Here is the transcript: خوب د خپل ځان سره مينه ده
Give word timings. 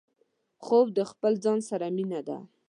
خوب 0.63 0.87
د 0.97 0.99
خپل 1.11 1.33
ځان 1.43 1.59
سره 1.69 1.85
مينه 1.97 2.21
ده 2.27 2.37